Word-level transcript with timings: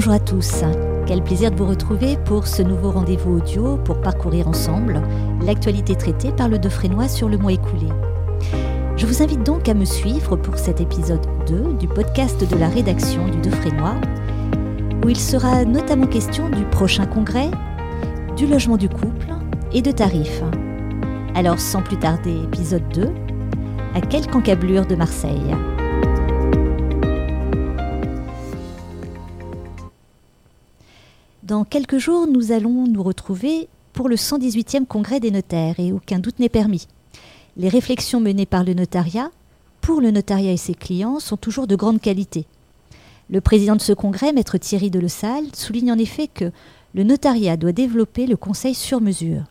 Bonjour 0.00 0.14
à 0.14 0.18
tous. 0.18 0.64
Quel 1.06 1.22
plaisir 1.22 1.50
de 1.50 1.56
vous 1.56 1.66
retrouver 1.66 2.16
pour 2.24 2.46
ce 2.46 2.62
nouveau 2.62 2.90
rendez-vous 2.90 3.36
audio 3.36 3.76
pour 3.76 4.00
parcourir 4.00 4.48
ensemble 4.48 5.02
l'actualité 5.42 5.94
traitée 5.94 6.32
par 6.32 6.48
le 6.48 6.58
Defrénois 6.58 7.06
sur 7.06 7.28
le 7.28 7.36
mois 7.36 7.52
écoulé. 7.52 7.88
Je 8.96 9.04
vous 9.04 9.22
invite 9.22 9.42
donc 9.42 9.68
à 9.68 9.74
me 9.74 9.84
suivre 9.84 10.36
pour 10.36 10.56
cet 10.56 10.80
épisode 10.80 11.20
2 11.46 11.74
du 11.74 11.86
podcast 11.86 12.50
de 12.50 12.56
la 12.56 12.70
rédaction 12.70 13.28
du 13.28 13.42
Defrénois, 13.42 13.96
où 15.04 15.10
il 15.10 15.18
sera 15.18 15.66
notamment 15.66 16.06
question 16.06 16.48
du 16.48 16.64
prochain 16.64 17.04
congrès, 17.04 17.50
du 18.38 18.46
logement 18.46 18.78
du 18.78 18.88
couple 18.88 19.34
et 19.74 19.82
de 19.82 19.90
tarifs. 19.90 20.42
Alors 21.34 21.60
sans 21.60 21.82
plus 21.82 21.98
tarder, 21.98 22.36
épisode 22.44 22.88
2, 22.94 23.06
à 23.94 24.00
quelques 24.00 24.34
encablures 24.34 24.86
de 24.86 24.94
Marseille. 24.94 25.54
Dans 31.50 31.64
quelques 31.64 31.98
jours, 31.98 32.28
nous 32.28 32.52
allons 32.52 32.86
nous 32.86 33.02
retrouver 33.02 33.66
pour 33.92 34.08
le 34.08 34.14
118e 34.14 34.86
congrès 34.86 35.18
des 35.18 35.32
notaires 35.32 35.80
et 35.80 35.90
aucun 35.90 36.20
doute 36.20 36.38
n'est 36.38 36.48
permis. 36.48 36.86
Les 37.56 37.68
réflexions 37.68 38.20
menées 38.20 38.46
par 38.46 38.62
le 38.62 38.72
notariat, 38.72 39.32
pour 39.80 40.00
le 40.00 40.12
notariat 40.12 40.52
et 40.52 40.56
ses 40.56 40.74
clients, 40.74 41.18
sont 41.18 41.36
toujours 41.36 41.66
de 41.66 41.74
grande 41.74 42.00
qualité. 42.00 42.46
Le 43.30 43.40
président 43.40 43.74
de 43.74 43.80
ce 43.80 43.92
congrès, 43.92 44.32
maître 44.32 44.58
Thierry 44.58 44.90
Delesalle, 44.90 45.52
souligne 45.52 45.90
en 45.90 45.98
effet 45.98 46.28
que 46.28 46.52
le 46.94 47.02
notariat 47.02 47.56
doit 47.56 47.72
développer 47.72 48.28
le 48.28 48.36
conseil 48.36 48.76
sur 48.76 49.00
mesure. 49.00 49.42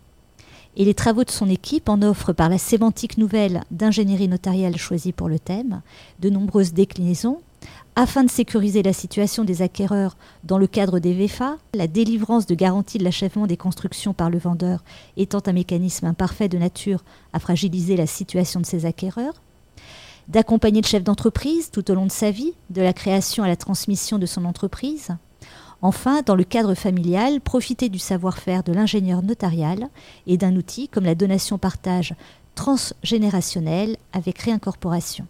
Et 0.78 0.86
les 0.86 0.94
travaux 0.94 1.26
de 1.26 1.32
son 1.32 1.50
équipe 1.50 1.90
en 1.90 2.02
offrent 2.02 2.32
par 2.32 2.48
la 2.48 2.60
sémantique 2.60 3.18
nouvelle 3.18 3.66
d'ingénierie 3.72 4.30
notariale 4.30 4.78
choisie 4.78 5.12
pour 5.12 5.28
le 5.28 5.38
thème 5.38 5.82
de 6.22 6.30
nombreuses 6.30 6.72
déclinaisons 6.72 7.42
afin 7.96 8.24
de 8.24 8.30
sécuriser 8.30 8.84
la 8.84 8.94
situation 8.94 9.44
des 9.44 9.62
acquéreurs 9.62 10.16
dans 10.44 10.58
le 10.58 10.68
cadre 10.68 11.00
des 11.00 11.14
VFA, 11.14 11.58
la 11.74 11.88
délivrance 11.88 12.46
de 12.46 12.56
garantie 12.56 12.98
de 12.98 13.04
l'achèvement 13.04 13.48
des 13.48 13.58
constructions 13.58 14.14
par 14.14 14.30
le 14.30 14.38
vendeur 14.38 14.84
étant 15.18 15.42
un 15.46 15.54
mécanisme 15.54 16.06
imparfait 16.06 16.50
de 16.50 16.58
nature 16.58 17.04
à 17.34 17.40
fragiliser 17.40 17.98
la 17.98 18.08
situation 18.08 18.62
de 18.62 18.66
ses 18.66 18.86
acquéreurs, 18.86 19.42
d'accompagner 20.28 20.82
le 20.82 20.88
chef 20.88 21.04
d'entreprise 21.04 21.72
tout 21.72 21.92
au 21.92 21.96
long 21.96 22.06
de 22.06 22.12
sa 22.12 22.32
vie, 22.32 22.54
de 22.70 22.82
la 22.82 22.94
création 22.94 23.44
à 23.44 23.48
la 23.48 23.58
transmission 23.58 24.18
de 24.18 24.26
son 24.26 24.46
entreprise, 24.46 25.10
Enfin, 25.82 26.22
dans 26.26 26.36
le 26.36 26.44
cadre 26.44 26.74
familial, 26.74 27.40
profiter 27.40 27.88
du 27.88 28.00
savoir-faire 28.00 28.64
de 28.64 28.74
l'ingénieur 28.74 29.24
notarial 29.24 29.88
et 30.28 30.36
d'un 30.36 30.58
outil 30.58 30.90
comme 30.90 31.06
la 31.06 31.16
donation-partage 31.16 32.16
transgénérationnelle 32.56 33.96
avec 34.12 34.40
réincorporation. 34.40 35.26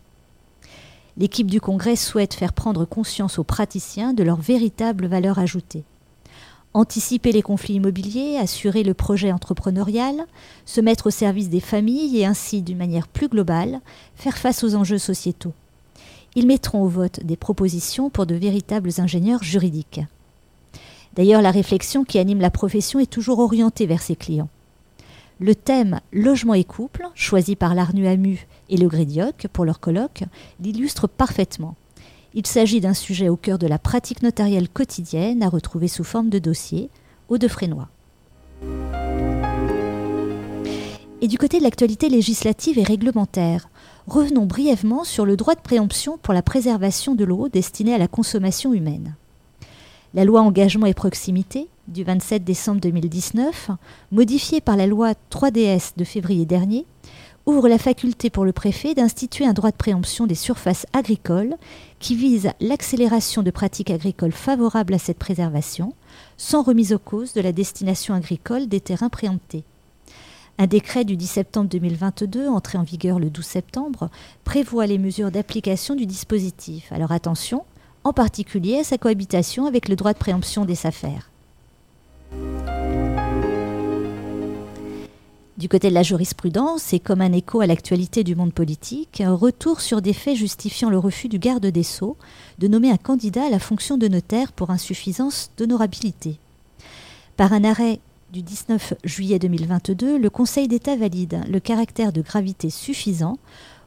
L'équipe 1.19 1.51
du 1.51 1.59
Congrès 1.59 1.97
souhaite 1.97 2.33
faire 2.33 2.53
prendre 2.53 2.85
conscience 2.85 3.39
aux 3.39 3.43
praticiens 3.43 4.13
de 4.13 4.23
leur 4.23 4.37
véritable 4.37 5.05
valeur 5.05 5.37
ajoutée. 5.37 5.83
Anticiper 6.73 7.33
les 7.33 7.41
conflits 7.41 7.73
immobiliers, 7.73 8.37
assurer 8.37 8.83
le 8.83 8.93
projet 8.93 9.33
entrepreneurial, 9.33 10.25
se 10.65 10.79
mettre 10.79 11.07
au 11.07 11.09
service 11.09 11.49
des 11.49 11.59
familles 11.59 12.17
et 12.17 12.25
ainsi, 12.25 12.61
d'une 12.61 12.77
manière 12.77 13.09
plus 13.09 13.27
globale, 13.27 13.81
faire 14.15 14.37
face 14.37 14.63
aux 14.63 14.75
enjeux 14.75 14.97
sociétaux. 14.97 15.51
Ils 16.35 16.47
mettront 16.47 16.83
au 16.83 16.87
vote 16.87 17.19
des 17.25 17.35
propositions 17.35 18.09
pour 18.09 18.25
de 18.25 18.35
véritables 18.35 18.91
ingénieurs 18.99 19.43
juridiques. 19.43 20.01
D'ailleurs, 21.15 21.41
la 21.41 21.51
réflexion 21.51 22.05
qui 22.05 22.17
anime 22.17 22.39
la 22.39 22.51
profession 22.51 22.99
est 22.99 23.11
toujours 23.11 23.39
orientée 23.39 23.87
vers 23.87 24.01
ses 24.01 24.15
clients. 24.15 24.47
Le 25.41 25.55
thème 25.55 26.01
Logement 26.11 26.53
et 26.53 26.65
couple, 26.65 27.07
choisi 27.15 27.55
par 27.55 27.73
l'Arnu 27.73 28.07
Amu 28.07 28.45
et 28.67 28.75
le 28.75 28.89
Grédioc 28.89 29.47
pour 29.53 29.63
leur 29.63 29.79
colloque, 29.79 30.23
l'illustre 30.59 31.07
parfaitement. 31.07 31.75
Il 32.33 32.45
s'agit 32.45 32.81
d'un 32.81 32.93
sujet 32.93 33.29
au 33.29 33.37
cœur 33.37 33.57
de 33.57 33.65
la 33.65 33.79
pratique 33.79 34.21
notariale 34.21 34.67
quotidienne 34.67 35.41
à 35.41 35.47
retrouver 35.47 35.87
sous 35.87 36.03
forme 36.03 36.29
de 36.29 36.39
dossier 36.39 36.89
au 37.29 37.37
de 37.37 37.47
Frénois. 37.47 37.87
Et 41.21 41.27
du 41.29 41.37
côté 41.37 41.59
de 41.59 41.63
l'actualité 41.63 42.09
législative 42.09 42.77
et 42.77 42.83
réglementaire, 42.83 43.69
revenons 44.07 44.45
brièvement 44.45 45.05
sur 45.05 45.25
le 45.25 45.37
droit 45.37 45.55
de 45.55 45.61
préemption 45.61 46.17
pour 46.17 46.33
la 46.33 46.41
préservation 46.41 47.15
de 47.15 47.23
l'eau 47.23 47.47
destinée 47.47 47.93
à 47.93 47.97
la 47.97 48.09
consommation 48.09 48.73
humaine. 48.73 49.15
La 50.13 50.25
loi 50.25 50.41
Engagement 50.41 50.85
et 50.85 50.93
Proximité 50.93 51.69
du 51.89 52.03
27 52.03 52.43
décembre 52.43 52.81
2019, 52.81 53.71
modifiée 54.11 54.61
par 54.61 54.77
la 54.77 54.87
loi 54.87 55.13
3DS 55.31 55.93
de 55.97 56.03
février 56.03 56.45
dernier, 56.45 56.85
ouvre 57.45 57.67
la 57.67 57.79
faculté 57.79 58.29
pour 58.29 58.45
le 58.45 58.51
préfet 58.51 58.93
d'instituer 58.93 59.45
un 59.45 59.53
droit 59.53 59.71
de 59.71 59.75
préemption 59.75 60.27
des 60.27 60.35
surfaces 60.35 60.85
agricoles 60.93 61.55
qui 61.99 62.15
vise 62.15 62.51
l'accélération 62.59 63.41
de 63.41 63.51
pratiques 63.51 63.89
agricoles 63.89 64.31
favorables 64.31 64.93
à 64.93 64.99
cette 64.99 65.17
préservation, 65.17 65.93
sans 66.37 66.61
remise 66.61 66.93
aux 66.93 66.99
causes 66.99 67.33
de 67.33 67.41
la 67.41 67.51
destination 67.51 68.13
agricole 68.13 68.67
des 68.67 68.81
terrains 68.81 69.09
préemptés. 69.09 69.63
Un 70.59 70.67
décret 70.67 71.05
du 71.05 71.15
10 71.15 71.25
septembre 71.25 71.69
2022, 71.69 72.47
entré 72.49 72.77
en 72.77 72.83
vigueur 72.83 73.17
le 73.17 73.29
12 73.29 73.45
septembre, 73.45 74.09
prévoit 74.43 74.87
les 74.87 74.97
mesures 74.97 75.31
d'application 75.31 75.95
du 75.95 76.05
dispositif. 76.05 76.91
Alors 76.91 77.13
attention, 77.13 77.63
en 78.03 78.13
particulier 78.13 78.79
à 78.79 78.83
sa 78.83 78.97
cohabitation 78.97 79.65
avec 79.65 79.87
le 79.87 79.95
droit 79.95 80.13
de 80.13 80.19
préemption 80.19 80.65
des 80.65 80.85
affaires. 80.85 81.28
Du 85.59 85.67
côté 85.67 85.89
de 85.89 85.93
la 85.93 86.03
jurisprudence, 86.03 86.93
et 86.93 87.01
comme 87.01 87.19
un 87.19 87.33
écho 87.33 87.59
à 87.59 87.67
l'actualité 87.67 88.23
du 88.23 88.33
monde 88.33 88.53
politique, 88.53 89.19
un 89.19 89.35
retour 89.35 89.81
sur 89.81 90.01
des 90.01 90.13
faits 90.13 90.37
justifiant 90.37 90.89
le 90.89 90.97
refus 90.97 91.27
du 91.27 91.37
garde 91.37 91.65
des 91.65 91.83
Sceaux 91.83 92.15
de 92.59 92.69
nommer 92.69 92.89
un 92.89 92.95
candidat 92.95 93.45
à 93.45 93.49
la 93.49 93.59
fonction 93.59 93.97
de 93.97 94.07
notaire 94.07 94.53
pour 94.53 94.69
insuffisance 94.69 95.51
d'honorabilité. 95.57 96.37
Par 97.35 97.51
un 97.51 97.65
arrêt 97.65 97.99
du 98.31 98.43
19 98.43 98.93
juillet 99.03 99.39
2022, 99.39 100.19
le 100.19 100.29
Conseil 100.29 100.67
d'État 100.67 100.95
valide 100.95 101.41
le 101.49 101.59
caractère 101.59 102.13
de 102.13 102.21
gravité 102.21 102.69
suffisant 102.69 103.37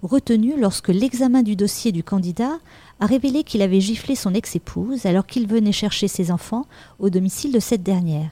retenu 0.02 0.54
lorsque 0.58 0.88
l'examen 0.88 1.42
du 1.42 1.54
dossier 1.54 1.92
du 1.92 2.02
candidat 2.02 2.58
a 2.98 3.06
révélé 3.06 3.44
qu'il 3.44 3.62
avait 3.62 3.80
giflé 3.80 4.16
son 4.16 4.34
ex-épouse 4.34 5.06
alors 5.06 5.26
qu'il 5.26 5.46
venait 5.46 5.70
chercher 5.70 6.08
ses 6.08 6.32
enfants 6.32 6.66
au 6.98 7.08
domicile 7.08 7.52
de 7.52 7.60
cette 7.60 7.84
dernière, 7.84 8.30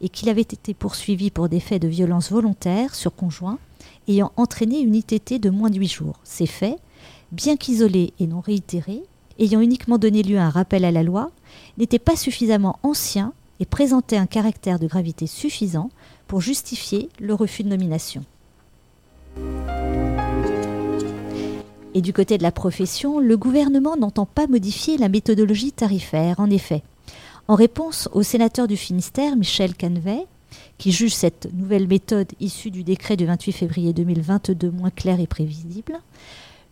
et 0.00 0.08
qu'il 0.08 0.28
avait 0.28 0.40
été 0.40 0.74
poursuivi 0.74 1.30
pour 1.30 1.48
des 1.48 1.60
faits 1.60 1.82
de 1.82 1.88
violence 1.88 2.32
volontaire 2.32 2.94
sur 2.94 3.14
conjoint 3.14 3.58
ayant 4.08 4.32
entraîné 4.36 4.80
une 4.80 4.96
ITT 4.96 5.40
de 5.40 5.50
moins 5.50 5.70
de 5.70 5.78
huit 5.78 5.92
jours. 5.92 6.18
Ces 6.24 6.46
faits, 6.46 6.78
bien 7.30 7.56
qu'isolés 7.56 8.12
et 8.18 8.26
non 8.26 8.40
réitérés, 8.40 9.04
ayant 9.38 9.60
uniquement 9.60 9.98
donné 9.98 10.24
lieu 10.24 10.38
à 10.38 10.46
un 10.46 10.50
rappel 10.50 10.84
à 10.84 10.90
la 10.90 11.04
loi, 11.04 11.30
n'étaient 11.78 12.00
pas 12.00 12.16
suffisamment 12.16 12.80
anciens 12.82 13.32
et 13.60 13.66
présentaient 13.66 14.16
un 14.16 14.26
caractère 14.26 14.78
de 14.78 14.86
gravité 14.86 15.26
suffisant 15.26 15.90
pour 16.26 16.40
justifier 16.40 17.08
le 17.20 17.34
refus 17.34 17.62
de 17.62 17.68
nomination. 17.68 18.24
Et 21.94 22.00
du 22.00 22.12
côté 22.12 22.38
de 22.38 22.42
la 22.42 22.52
profession, 22.52 23.18
le 23.18 23.36
gouvernement 23.36 23.96
n'entend 23.96 24.26
pas 24.26 24.46
modifier 24.46 24.96
la 24.96 25.08
méthodologie 25.08 25.72
tarifaire, 25.72 26.40
en 26.40 26.48
effet. 26.48 26.82
En 27.48 27.54
réponse 27.54 28.08
au 28.12 28.22
sénateur 28.22 28.66
du 28.66 28.76
Finistère, 28.76 29.36
Michel 29.36 29.76
Canvet, 29.76 30.26
qui 30.78 30.92
juge 30.92 31.14
cette 31.14 31.52
nouvelle 31.52 31.86
méthode 31.86 32.32
issue 32.40 32.70
du 32.70 32.82
décret 32.82 33.16
du 33.16 33.26
28 33.26 33.52
février 33.52 33.92
2022 33.92 34.70
moins 34.70 34.90
claire 34.90 35.20
et 35.20 35.26
prévisible, 35.26 36.00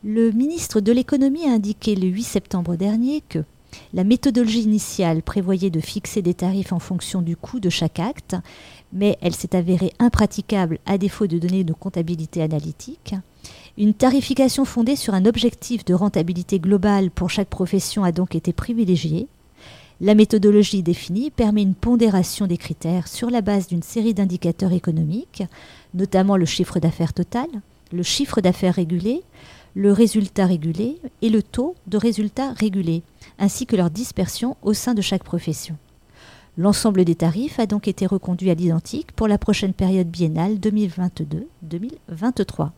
le 0.03 0.31
ministre 0.31 0.81
de 0.81 0.93
l'économie 0.93 1.47
a 1.47 1.53
indiqué 1.53 1.95
le 1.95 2.07
8 2.07 2.23
septembre 2.23 2.77
dernier 2.77 3.23
que 3.29 3.45
la 3.93 4.05
méthodologie 4.05 4.63
initiale 4.63 5.23
prévoyait 5.23 5.71
de 5.71 5.81
fixer 5.81 6.23
des 6.23 6.35
tarifs 6.35 6.73
en 6.73 6.79
fonction 6.79 7.23
du 7.23 7.37
coût 7.37 7.61
de 7.61 7.71
chaque 7.71 7.99
acte, 7.99 8.37
mais 8.93 9.19
elle 9.21 9.35
s'est 9.35 9.57
avérée 9.57 9.93
impraticable 9.99 10.79
à 10.87 10.99
défaut 10.99 11.27
de 11.27 11.39
données 11.39 11.65
de 11.65 11.73
comptabilité 11.73 12.43
analytique. 12.43 13.15
Une 13.79 13.95
tarification 13.95 14.65
fondée 14.65 14.97
sur 14.97 15.15
un 15.15 15.25
objectif 15.25 15.85
de 15.85 15.95
rentabilité 15.95 16.59
globale 16.59 17.11
pour 17.11 17.31
chaque 17.31 17.49
profession 17.49 18.05
a 18.05 18.13
donc 18.13 18.35
été 18.35 18.53
privilégiée. 18.53 19.27
La 20.01 20.15
méthodologie 20.15 20.83
définie 20.83 21.31
permet 21.31 21.63
une 21.63 21.75
pondération 21.75 22.47
des 22.47 22.57
critères 22.57 23.07
sur 23.07 23.31
la 23.31 23.43
base 23.43 23.69
d'une 23.69 23.83
série 23.83 24.15
d'indicateurs 24.15 24.73
économiques, 24.73 25.43
notamment 25.95 26.37
le 26.37 26.47
chiffre 26.47 26.81
d'affaires 26.81 27.13
total, 27.13 27.49
le 27.93 28.03
chiffre 28.03 28.41
d'affaires 28.41 28.75
régulé, 28.75 29.23
le 29.75 29.93
résultat 29.93 30.47
régulé 30.47 30.99
et 31.23 31.31
le 31.31 31.43
taux 31.43 31.75
de 31.87 31.97
résultat 31.97 32.53
régulé, 32.53 33.03
ainsi 33.39 33.67
que 33.67 33.77
leur 33.77 33.91
dispersion 33.91 34.57
au 34.63 34.73
sein 34.73 34.95
de 34.95 35.03
chaque 35.03 35.25
profession. 35.25 35.77
L'ensemble 36.57 37.05
des 37.05 37.15
tarifs 37.15 37.61
a 37.61 37.67
donc 37.67 37.89
été 37.89 38.07
reconduit 38.07 38.51
à 38.51 38.55
l'identique 38.55 39.13
pour 39.13 39.29
la 39.29 39.39
prochaine 39.39 39.73
période 39.73 40.09
biennale 40.09 40.57
2022-2023. 40.57 42.71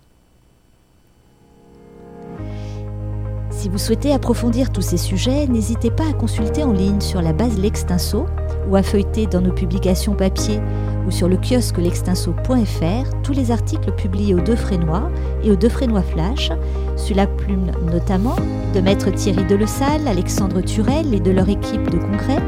Si 3.62 3.68
vous 3.68 3.78
souhaitez 3.78 4.12
approfondir 4.12 4.72
tous 4.72 4.82
ces 4.82 4.96
sujets, 4.96 5.46
n'hésitez 5.46 5.92
pas 5.92 6.08
à 6.10 6.12
consulter 6.12 6.64
en 6.64 6.72
ligne 6.72 7.00
sur 7.00 7.22
la 7.22 7.32
base 7.32 7.56
L'Extinso 7.60 8.26
ou 8.68 8.74
à 8.74 8.82
feuilleter 8.82 9.28
dans 9.28 9.40
nos 9.40 9.52
publications 9.52 10.16
papier 10.16 10.58
ou 11.06 11.12
sur 11.12 11.28
le 11.28 11.36
kiosque 11.36 11.78
l'extinso.fr 11.78 13.22
tous 13.22 13.32
les 13.32 13.52
articles 13.52 13.92
publiés 13.92 14.34
au 14.34 14.40
Deux 14.40 14.56
Frénois 14.56 15.08
et 15.44 15.52
au 15.52 15.54
Deux 15.54 15.68
Frénois 15.68 16.02
Flash, 16.02 16.50
sous 16.96 17.14
la 17.14 17.28
plume 17.28 17.70
notamment 17.92 18.34
de 18.74 18.80
maître 18.80 19.12
Thierry 19.12 19.44
Delesalle, 19.44 20.08
Alexandre 20.08 20.60
Turel 20.62 21.14
et 21.14 21.20
de 21.20 21.30
leur 21.30 21.48
équipe 21.48 21.88
de 21.88 21.98
congrès, 21.98 22.42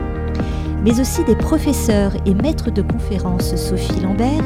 mais 0.82 0.98
aussi 0.98 1.22
des 1.22 1.36
professeurs 1.36 2.10
et 2.26 2.34
maîtres 2.34 2.72
de 2.72 2.82
conférences 2.82 3.54
Sophie 3.54 4.00
Lambert, 4.00 4.42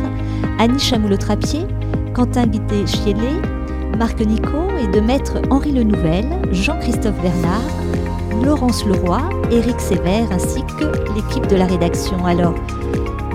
Annie 0.58 0.78
Chamoulot-Trapier, 0.78 1.66
Quentin 2.12 2.46
Guité-Chiellet, 2.46 3.57
Marc 3.96 4.20
Nico 4.20 4.68
et 4.80 4.86
de 4.88 5.00
maître 5.00 5.38
Henri 5.50 5.72
Lenouvel, 5.72 6.26
Jean-Christophe 6.52 7.20
Bernard, 7.22 7.62
Laurence 8.44 8.84
Leroy, 8.84 9.20
Éric 9.50 9.80
Sévère 9.80 10.30
ainsi 10.30 10.62
que 10.78 11.14
l'équipe 11.14 11.46
de 11.46 11.56
la 11.56 11.66
rédaction. 11.66 12.24
Alors, 12.24 12.54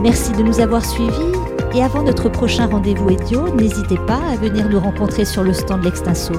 merci 0.02 0.32
de 0.34 0.44
nous 0.44 0.60
avoir 0.60 0.86
suivis 0.86 1.34
et 1.74 1.82
avant 1.82 2.04
notre 2.04 2.30
prochain 2.30 2.68
rendez-vous 2.68 3.10
Edio, 3.10 3.50
n'hésitez 3.56 3.98
pas 4.08 4.20
à 4.32 4.36
venir 4.36 4.70
nous 4.70 4.80
rencontrer 4.80 5.26
sur 5.26 5.44
le 5.44 5.54
stand 5.54 5.80
de 5.80 5.86
l'Extinso, 5.86 6.34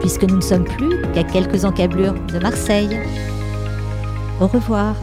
puisque 0.00 0.24
nous 0.24 0.36
ne 0.36 0.42
sommes 0.42 0.64
plus 0.64 1.00
qu'à 1.14 1.24
quelques 1.24 1.64
encablures 1.64 2.14
de 2.32 2.38
Marseille. 2.38 2.98
Au 4.40 4.46
revoir. 4.46 4.94